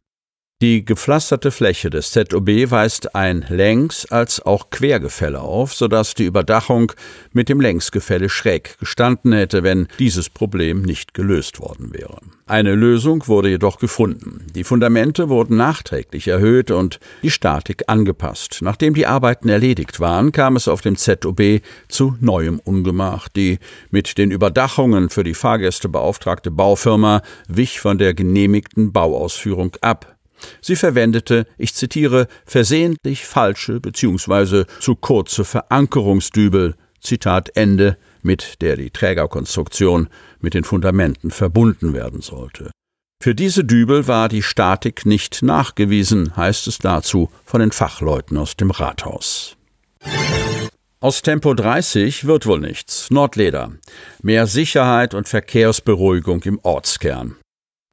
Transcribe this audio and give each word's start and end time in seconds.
Die 0.62 0.84
gepflasterte 0.84 1.52
Fläche 1.52 1.88
des 1.88 2.10
ZOB 2.10 2.70
weist 2.70 3.14
ein 3.14 3.46
Längs- 3.48 4.04
als 4.04 4.42
auch 4.42 4.68
Quergefälle 4.68 5.40
auf, 5.40 5.72
sodass 5.72 6.12
die 6.12 6.26
Überdachung 6.26 6.92
mit 7.32 7.48
dem 7.48 7.62
Längsgefälle 7.62 8.28
schräg 8.28 8.78
gestanden 8.78 9.32
hätte, 9.32 9.62
wenn 9.62 9.88
dieses 9.98 10.28
Problem 10.28 10.82
nicht 10.82 11.14
gelöst 11.14 11.60
worden 11.60 11.94
wäre. 11.94 12.18
Eine 12.46 12.74
Lösung 12.74 13.26
wurde 13.26 13.48
jedoch 13.48 13.78
gefunden. 13.78 14.44
Die 14.54 14.64
Fundamente 14.64 15.30
wurden 15.30 15.56
nachträglich 15.56 16.28
erhöht 16.28 16.70
und 16.70 17.00
die 17.22 17.30
Statik 17.30 17.84
angepasst. 17.86 18.58
Nachdem 18.60 18.92
die 18.92 19.06
Arbeiten 19.06 19.48
erledigt 19.48 19.98
waren, 19.98 20.30
kam 20.30 20.56
es 20.56 20.68
auf 20.68 20.82
dem 20.82 20.96
ZOB 20.96 21.62
zu 21.88 22.18
neuem 22.20 22.60
Ungemach. 22.60 23.28
Die 23.28 23.60
mit 23.90 24.18
den 24.18 24.30
Überdachungen 24.30 25.08
für 25.08 25.24
die 25.24 25.32
Fahrgäste 25.32 25.88
beauftragte 25.88 26.50
Baufirma 26.50 27.22
wich 27.48 27.80
von 27.80 27.96
der 27.96 28.12
genehmigten 28.12 28.92
Bauausführung 28.92 29.74
ab. 29.80 30.19
Sie 30.60 30.76
verwendete, 30.76 31.46
ich 31.58 31.74
zitiere, 31.74 32.26
versehentlich 32.44 33.26
falsche 33.26 33.80
bzw. 33.80 34.64
zu 34.80 34.96
kurze 34.96 35.44
Verankerungsdübel, 35.44 36.74
Zitat 37.00 37.56
Ende, 37.56 37.96
mit 38.22 38.60
der 38.60 38.76
die 38.76 38.90
Trägerkonstruktion 38.90 40.08
mit 40.40 40.54
den 40.54 40.64
Fundamenten 40.64 41.30
verbunden 41.30 41.94
werden 41.94 42.20
sollte. 42.20 42.70
Für 43.22 43.34
diese 43.34 43.64
Dübel 43.64 44.08
war 44.08 44.28
die 44.28 44.42
Statik 44.42 45.04
nicht 45.04 45.42
nachgewiesen, 45.42 46.36
heißt 46.36 46.66
es 46.66 46.78
dazu 46.78 47.30
von 47.44 47.60
den 47.60 47.70
Fachleuten 47.70 48.38
aus 48.38 48.56
dem 48.56 48.70
Rathaus. 48.70 49.56
Aus 51.00 51.22
Tempo 51.22 51.54
30 51.54 52.26
wird 52.26 52.46
wohl 52.46 52.60
nichts. 52.60 53.10
Nordleder. 53.10 53.72
Mehr 54.22 54.46
Sicherheit 54.46 55.14
und 55.14 55.28
Verkehrsberuhigung 55.28 56.42
im 56.42 56.60
Ortskern. 56.62 57.36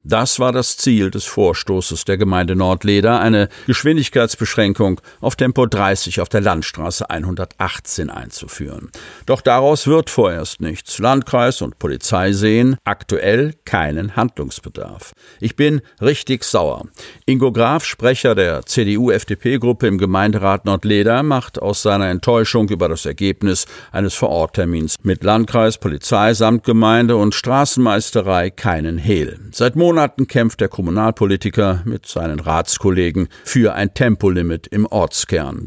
Das 0.04 0.38
war 0.38 0.52
das 0.52 0.76
Ziel 0.76 1.10
des 1.10 1.24
Vorstoßes 1.24 2.04
der 2.04 2.16
Gemeinde 2.18 2.54
Nordleder, 2.54 3.18
eine 3.20 3.48
Geschwindigkeitsbeschränkung 3.66 5.00
auf 5.20 5.34
Tempo 5.34 5.66
30 5.66 6.20
auf 6.20 6.28
der 6.28 6.40
Landstraße 6.40 7.10
118 7.10 8.08
einzuführen. 8.08 8.90
Doch 9.26 9.40
daraus 9.40 9.88
wird 9.88 10.08
vorerst 10.08 10.60
nichts. 10.60 11.00
Landkreis 11.00 11.62
und 11.62 11.80
Polizei 11.80 12.30
sehen 12.30 12.76
aktuell 12.84 13.54
keinen 13.64 14.14
Handlungsbedarf. 14.14 15.12
Ich 15.40 15.56
bin 15.56 15.80
richtig 16.00 16.44
sauer. 16.44 16.86
Ingo 17.26 17.50
Graf, 17.50 17.84
Sprecher 17.84 18.36
der 18.36 18.64
CDU-FDP-Gruppe 18.64 19.88
im 19.88 19.98
Gemeinderat 19.98 20.64
Nordleder, 20.64 21.24
macht 21.24 21.60
aus 21.60 21.82
seiner 21.82 22.08
Enttäuschung 22.08 22.68
über 22.68 22.88
das 22.88 23.04
Ergebnis 23.04 23.66
eines 23.90 24.14
Vororttermins 24.14 24.94
mit 25.02 25.24
Landkreis, 25.24 25.76
Polizei, 25.76 26.34
Samtgemeinde 26.34 27.16
und 27.16 27.34
Straßenmeisterei 27.34 28.50
keinen 28.50 28.96
Hehl. 28.96 29.40
Seit 29.50 29.74
Monaten 29.74 29.97
Monaten 29.98 30.28
kämpft 30.28 30.60
der 30.60 30.68
Kommunalpolitiker 30.68 31.82
mit 31.84 32.06
seinen 32.06 32.38
Ratskollegen 32.38 33.26
für 33.42 33.74
ein 33.74 33.94
Tempolimit 33.94 34.68
im 34.68 34.86
Ortskern. 34.86 35.66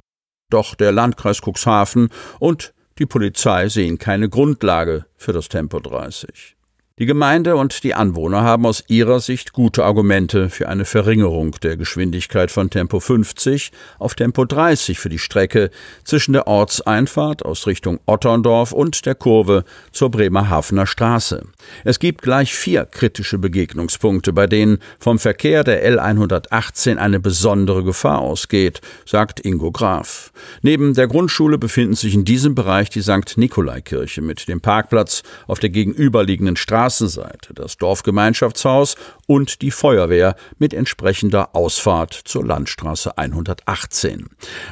Doch 0.49 0.73
der 0.73 0.93
Landkreis 0.93 1.41
Cuxhaven 1.41 2.07
und 2.39 2.73
die 2.97 3.05
Polizei 3.05 3.67
sehen 3.67 3.97
keine 3.97 4.29
Grundlage 4.29 5.05
für 5.17 5.33
das 5.33 5.49
Tempo 5.49 5.81
30. 5.81 6.55
Die 6.99 7.05
Gemeinde 7.05 7.55
und 7.55 7.85
die 7.85 7.93
Anwohner 7.93 8.41
haben 8.41 8.65
aus 8.65 8.83
ihrer 8.87 9.21
Sicht 9.21 9.53
gute 9.53 9.85
Argumente 9.85 10.49
für 10.49 10.67
eine 10.67 10.83
Verringerung 10.83 11.55
der 11.63 11.77
Geschwindigkeit 11.77 12.51
von 12.51 12.69
Tempo 12.69 12.99
50 12.99 13.71
auf 13.97 14.13
Tempo 14.13 14.43
30 14.43 14.99
für 14.99 15.07
die 15.07 15.17
Strecke 15.17 15.71
zwischen 16.03 16.33
der 16.33 16.47
Ortseinfahrt 16.47 17.45
aus 17.45 17.65
Richtung 17.65 18.01
Otterndorf 18.05 18.73
und 18.73 19.05
der 19.05 19.15
Kurve 19.15 19.63
zur 19.93 20.11
Bremerhavener 20.11 20.85
Straße. 20.85 21.45
Es 21.85 21.97
gibt 21.97 22.23
gleich 22.23 22.53
vier 22.53 22.85
kritische 22.85 23.37
Begegnungspunkte, 23.37 24.33
bei 24.33 24.45
denen 24.45 24.79
vom 24.99 25.17
Verkehr 25.17 25.63
der 25.63 25.89
L118 25.89 26.97
eine 26.97 27.21
besondere 27.21 27.85
Gefahr 27.85 28.19
ausgeht, 28.19 28.81
sagt 29.05 29.39
Ingo 29.39 29.71
Graf. 29.71 30.33
Neben 30.61 30.93
der 30.93 31.07
Grundschule 31.07 31.57
befinden 31.57 31.95
sich 31.95 32.13
in 32.13 32.25
diesem 32.25 32.53
Bereich 32.53 32.89
die 32.89 33.01
St. 33.01 33.37
Nikolaikirche 33.37 34.21
mit 34.21 34.49
dem 34.49 34.59
Parkplatz 34.59 35.23
auf 35.47 35.59
der 35.59 35.69
gegenüberliegenden 35.69 36.57
Straße 36.57 36.80
Straßenseite, 36.81 37.53
das 37.53 37.77
Dorfgemeinschaftshaus 37.77 38.95
und 39.27 39.61
die 39.61 39.69
Feuerwehr 39.69 40.35
mit 40.57 40.73
entsprechender 40.73 41.55
Ausfahrt 41.55 42.13
zur 42.13 42.43
Landstraße 42.43 43.19
118. 43.19 44.25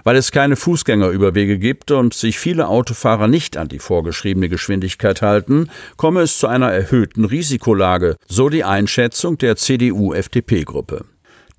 Weil 0.04 0.16
es 0.16 0.32
keine 0.32 0.56
Fußgängerüberwege 0.56 1.60
gibt 1.60 1.92
und 1.92 2.16
sich 2.16 2.40
viele 2.40 2.68
Autofahrer 2.68 3.28
nicht 3.28 3.58
an 3.58 3.68
die 3.68 3.78
vorgeschriebene 3.78 4.50
Geschwindigkeit 4.50 5.22
halten, 5.22 5.70
komme 5.98 6.22
es 6.22 6.40
zu 6.40 6.48
einer 6.48 6.72
erhöhten 6.72 7.26
Risikolage, 7.26 8.16
so 8.28 8.50
die 8.50 8.64
Einschätzung 8.64 9.38
der 9.38 9.56
CDU-FDP-Gruppe. 9.56 11.06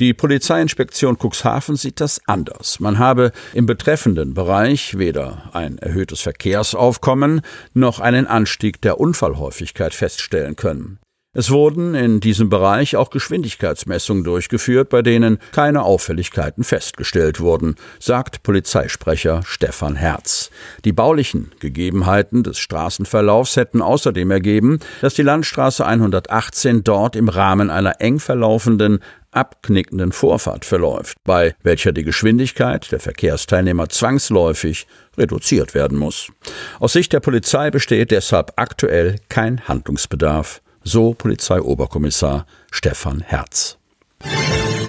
Die 0.00 0.14
Polizeiinspektion 0.14 1.18
Cuxhaven 1.18 1.76
sieht 1.76 2.00
das 2.00 2.22
anders. 2.24 2.80
Man 2.80 2.98
habe 2.98 3.32
im 3.52 3.66
betreffenden 3.66 4.32
Bereich 4.32 4.96
weder 4.96 5.50
ein 5.52 5.76
erhöhtes 5.76 6.22
Verkehrsaufkommen 6.22 7.42
noch 7.74 8.00
einen 8.00 8.26
Anstieg 8.26 8.80
der 8.80 8.98
Unfallhäufigkeit 8.98 9.92
feststellen 9.92 10.56
können. 10.56 11.00
Es 11.32 11.52
wurden 11.52 11.94
in 11.94 12.18
diesem 12.18 12.48
Bereich 12.48 12.96
auch 12.96 13.10
Geschwindigkeitsmessungen 13.10 14.24
durchgeführt, 14.24 14.88
bei 14.88 15.00
denen 15.00 15.38
keine 15.52 15.84
Auffälligkeiten 15.84 16.64
festgestellt 16.64 17.38
wurden, 17.38 17.76
sagt 18.00 18.42
Polizeisprecher 18.42 19.42
Stefan 19.44 19.94
Herz. 19.94 20.50
Die 20.84 20.92
baulichen 20.92 21.52
Gegebenheiten 21.60 22.42
des 22.42 22.58
Straßenverlaufs 22.58 23.54
hätten 23.54 23.80
außerdem 23.80 24.28
ergeben, 24.28 24.80
dass 25.02 25.14
die 25.14 25.22
Landstraße 25.22 25.86
118 25.86 26.82
dort 26.82 27.14
im 27.14 27.28
Rahmen 27.28 27.70
einer 27.70 28.00
eng 28.00 28.18
verlaufenden 28.18 28.98
abknickenden 29.32 30.12
Vorfahrt 30.12 30.64
verläuft, 30.64 31.16
bei 31.24 31.54
welcher 31.62 31.92
die 31.92 32.04
Geschwindigkeit 32.04 32.90
der 32.92 33.00
Verkehrsteilnehmer 33.00 33.88
zwangsläufig 33.88 34.86
reduziert 35.16 35.74
werden 35.74 35.98
muss. 35.98 36.30
Aus 36.78 36.92
Sicht 36.92 37.12
der 37.12 37.20
Polizei 37.20 37.70
besteht 37.70 38.10
deshalb 38.10 38.52
aktuell 38.56 39.16
kein 39.28 39.66
Handlungsbedarf 39.68 40.62
so 40.82 41.14
Polizeioberkommissar 41.14 42.46
Stefan 42.70 43.20
Herz. 43.20 43.78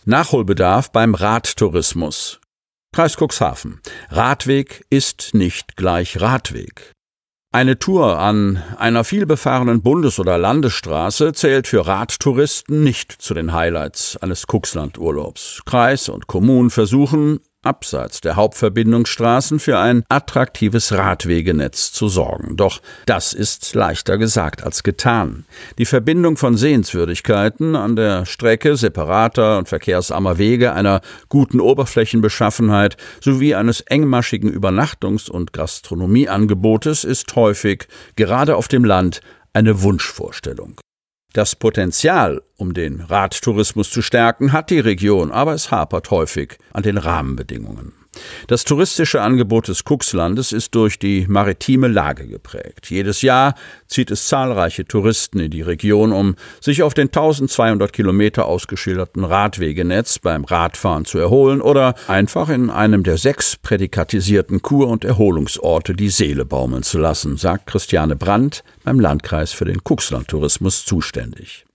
Nachholbedarf 0.05 0.91
beim 0.91 1.15
Radtourismus. 1.15 2.39
Kreis 2.94 3.15
Cuxhaven. 3.17 3.79
Radweg 4.09 4.85
ist 4.89 5.33
nicht 5.33 5.77
gleich 5.77 6.19
Radweg. 6.19 6.91
Eine 7.53 7.77
Tour 7.77 8.18
an 8.18 8.63
einer 8.77 9.03
vielbefahrenen 9.03 9.81
Bundes- 9.81 10.21
oder 10.21 10.38
Landesstraße 10.38 11.33
zählt 11.33 11.68
für 11.68 11.86
Radtouristen 11.86 12.81
nicht 12.81 13.12
zu 13.12 13.33
den 13.33 13.51
Highlights 13.51 14.15
eines 14.15 14.48
Kuxland-Urlaubs. 14.48 15.62
Kreis 15.65 16.07
und 16.07 16.27
Kommunen 16.27 16.69
versuchen, 16.69 17.42
abseits 17.63 18.21
der 18.21 18.35
Hauptverbindungsstraßen 18.35 19.59
für 19.59 19.77
ein 19.77 20.03
attraktives 20.09 20.91
Radwegenetz 20.93 21.91
zu 21.91 22.09
sorgen. 22.09 22.55
Doch 22.57 22.81
das 23.05 23.33
ist 23.33 23.75
leichter 23.75 24.17
gesagt 24.17 24.63
als 24.63 24.83
getan. 24.83 25.45
Die 25.77 25.85
Verbindung 25.85 26.37
von 26.37 26.57
Sehenswürdigkeiten 26.57 27.75
an 27.75 27.95
der 27.95 28.25
Strecke 28.25 28.75
separater 28.75 29.59
und 29.59 29.69
verkehrsarmer 29.69 30.37
Wege 30.37 30.73
einer 30.73 31.01
guten 31.29 31.59
Oberflächenbeschaffenheit 31.59 32.97
sowie 33.19 33.53
eines 33.53 33.81
engmaschigen 33.81 34.51
Übernachtungs- 34.51 35.29
und 35.29 35.53
Gastronomieangebotes 35.53 37.03
ist 37.03 37.35
häufig, 37.35 37.87
gerade 38.15 38.55
auf 38.55 38.67
dem 38.67 38.85
Land, 38.85 39.21
eine 39.53 39.83
Wunschvorstellung. 39.83 40.79
Das 41.33 41.56
Potenzial, 41.56 42.42
um 42.57 42.74
den 42.74 43.00
Radtourismus 43.00 43.89
zu 43.89 44.01
stärken, 44.01 44.51
hat 44.51 44.69
die 44.69 44.80
Region, 44.80 45.31
aber 45.31 45.54
es 45.54 45.72
hapert 45.72 46.12
häufig 46.12 46.57
an 46.74 46.83
den 46.83 46.98
Rahmenbedingungen. 46.98 47.94
Das 48.47 48.65
touristische 48.65 49.21
Angebot 49.21 49.69
des 49.69 49.85
Kuxlandes 49.85 50.51
ist 50.51 50.75
durch 50.75 50.99
die 50.99 51.25
maritime 51.29 51.87
Lage 51.87 52.27
geprägt. 52.27 52.89
Jedes 52.89 53.21
Jahr 53.21 53.55
zieht 53.87 54.11
es 54.11 54.27
zahlreiche 54.27 54.85
Touristen 54.85 55.39
in 55.39 55.51
die 55.51 55.61
Region, 55.61 56.11
um 56.11 56.35
sich 56.59 56.83
auf 56.83 56.93
den 56.93 57.07
1200 57.07 57.93
Kilometer 57.93 58.45
ausgeschilderten 58.45 59.23
Radwegenetz 59.23 60.19
beim 60.19 60.43
Radfahren 60.43 61.05
zu 61.05 61.19
erholen 61.19 61.61
oder 61.61 61.95
einfach 62.07 62.49
in 62.49 62.69
einem 62.69 63.03
der 63.03 63.17
sechs 63.17 63.55
prädikatisierten 63.55 64.61
Kur- 64.61 64.89
und 64.89 65.05
Erholungsorte 65.05 65.93
die 65.93 66.09
Seele 66.09 66.43
baumeln 66.43 66.83
zu 66.83 66.99
lassen, 66.99 67.37
sagt 67.37 67.67
Christiane 67.67 68.17
Brandt 68.17 68.63
beim 68.83 68.99
Landkreis 68.99 69.53
für 69.53 69.65
den 69.65 69.83
Kuxlandtourismus 69.83 70.85
zuständig. 70.85 71.65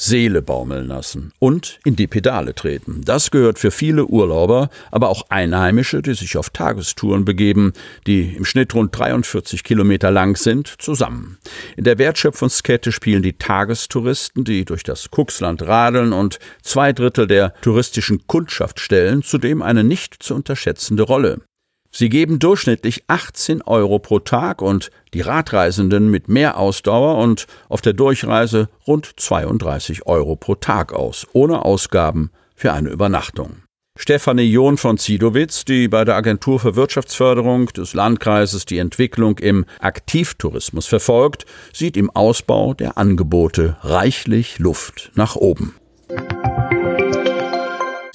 Seele 0.00 0.42
baumeln 0.42 0.86
lassen 0.86 1.32
und 1.40 1.80
in 1.84 1.96
die 1.96 2.06
Pedale 2.06 2.54
treten. 2.54 3.00
Das 3.04 3.32
gehört 3.32 3.58
für 3.58 3.72
viele 3.72 4.06
Urlauber, 4.06 4.70
aber 4.92 5.08
auch 5.08 5.28
Einheimische, 5.28 6.02
die 6.02 6.14
sich 6.14 6.36
auf 6.36 6.50
Tagestouren 6.50 7.24
begeben, 7.24 7.72
die 8.06 8.36
im 8.36 8.44
Schnitt 8.44 8.72
rund 8.76 8.96
43 8.96 9.64
Kilometer 9.64 10.12
lang 10.12 10.36
sind, 10.36 10.72
zusammen. 10.78 11.38
In 11.76 11.82
der 11.82 11.98
Wertschöpfungskette 11.98 12.92
spielen 12.92 13.24
die 13.24 13.32
Tagestouristen, 13.32 14.44
die 14.44 14.64
durch 14.64 14.84
das 14.84 15.10
Kuxland 15.10 15.62
radeln 15.62 16.12
und 16.12 16.38
zwei 16.62 16.92
Drittel 16.92 17.26
der 17.26 17.52
touristischen 17.60 18.24
Kundschaft 18.28 18.78
stellen, 18.78 19.24
zudem 19.24 19.62
eine 19.62 19.82
nicht 19.82 20.22
zu 20.22 20.36
unterschätzende 20.36 21.02
Rolle. 21.02 21.40
Sie 21.90 22.08
geben 22.08 22.38
durchschnittlich 22.38 23.04
18 23.08 23.62
Euro 23.62 23.98
pro 23.98 24.18
Tag 24.18 24.60
und 24.60 24.90
die 25.14 25.22
Radreisenden 25.22 26.10
mit 26.10 26.28
mehr 26.28 26.58
Ausdauer 26.58 27.18
und 27.18 27.46
auf 27.68 27.80
der 27.80 27.94
Durchreise 27.94 28.68
rund 28.86 29.10
32 29.16 30.06
Euro 30.06 30.36
pro 30.36 30.54
Tag 30.54 30.92
aus, 30.92 31.26
ohne 31.32 31.64
Ausgaben 31.64 32.30
für 32.54 32.72
eine 32.72 32.90
Übernachtung. 32.90 33.62
Stefanie 34.00 34.44
John 34.44 34.76
von 34.76 34.96
Zidowitz, 34.96 35.64
die 35.64 35.88
bei 35.88 36.04
der 36.04 36.14
Agentur 36.14 36.60
für 36.60 36.76
Wirtschaftsförderung 36.76 37.66
des 37.66 37.94
Landkreises 37.94 38.64
die 38.64 38.78
Entwicklung 38.78 39.38
im 39.38 39.64
Aktivtourismus 39.80 40.86
verfolgt, 40.86 41.46
sieht 41.72 41.96
im 41.96 42.08
Ausbau 42.10 42.74
der 42.74 42.96
Angebote 42.96 43.76
reichlich 43.80 44.60
Luft 44.60 45.10
nach 45.16 45.34
oben. 45.34 45.74